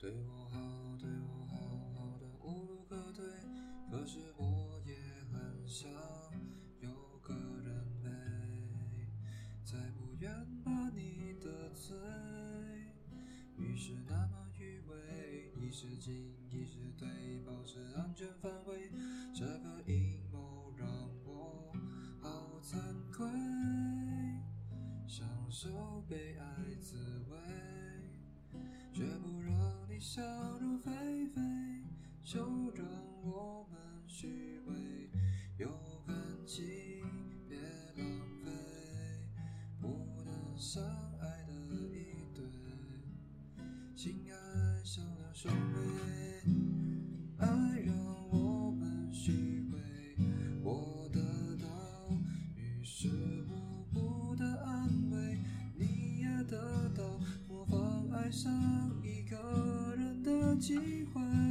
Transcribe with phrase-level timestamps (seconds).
[0.00, 1.58] 对我好，对我好
[1.92, 3.22] 好的无路可退，
[3.90, 4.94] 可是我也
[5.30, 5.90] 很想
[6.80, 6.88] 有
[7.20, 8.08] 个人陪，
[9.62, 10.32] 再不愿
[10.64, 11.94] 把你得罪，
[13.58, 17.06] 于是那么迂回，一时进一时退，
[17.44, 18.90] 保持安全范围，
[19.34, 20.88] 这个阴谋让
[21.26, 21.74] 我
[22.22, 22.78] 好惭
[23.12, 23.28] 愧，
[25.06, 26.96] 享受被爱滋
[27.28, 27.79] 味。
[30.00, 30.90] 绝不让你想入非
[31.34, 31.40] 非，
[32.22, 32.40] 就
[32.74, 32.86] 让
[33.22, 35.10] 我们虚伪，
[35.58, 35.68] 有
[36.06, 36.64] 感情
[37.46, 37.58] 别
[37.96, 38.06] 浪
[38.42, 38.50] 费，
[39.78, 39.88] 不
[40.24, 40.82] 能相
[41.20, 41.26] 爱
[41.68, 42.42] 的一对，
[43.94, 45.78] 心爱像两兄妹，
[47.38, 47.46] 爱
[47.84, 47.94] 让
[48.30, 49.32] 我们虚
[49.70, 49.78] 伪，
[50.62, 51.20] 我得
[51.56, 51.68] 到
[52.56, 53.10] 于事
[53.50, 55.38] 无补的安慰，
[55.76, 58.50] 你也得到模仿爱上
[59.02, 59.36] 一个
[60.60, 61.49] 机会。